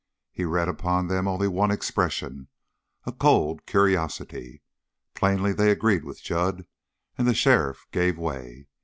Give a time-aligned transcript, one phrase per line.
[0.31, 2.47] He read upon them only one expression
[3.05, 4.63] a cold curiosity.
[5.13, 6.65] Plainly they agreed with Jud,
[7.19, 8.65] and the sheriff gave way.